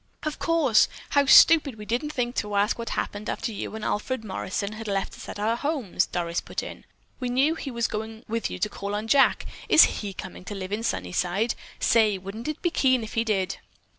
"Of 0.23 0.39
course! 0.39 0.87
How 1.11 1.27
stupid 1.27 1.75
we 1.77 1.85
didn't 1.85 2.11
think 2.11 2.33
to 2.37 2.55
ask 2.55 2.79
what 2.79 2.89
happened 2.97 3.29
after 3.29 3.51
you 3.51 3.75
and 3.75 3.85
Alfred 3.85 4.25
Morrison 4.25 4.71
had 4.73 4.87
left 4.87 5.13
us 5.13 5.29
at 5.29 5.37
our 5.37 5.55
homes," 5.55 6.07
Doris 6.07 6.41
put 6.41 6.63
in. 6.63 6.85
"We 7.19 7.29
knew 7.29 7.53
he 7.53 7.69
was 7.69 7.85
going 7.87 8.25
with 8.27 8.49
you 8.49 8.57
to 8.57 8.67
call 8.67 8.95
on 8.95 9.07
Jack. 9.07 9.45
Is 9.69 9.99
he 10.01 10.13
coming 10.13 10.43
to 10.45 10.55
live 10.55 10.71
in 10.71 10.81
Sunnyside? 10.81 11.53
Say, 11.79 12.17
wouldn't 12.17 12.47
it 12.47 12.63
be 12.63 12.71
keen 12.71 13.03
if 13.03 13.13
he 13.13 13.23
did?" 13.23 13.59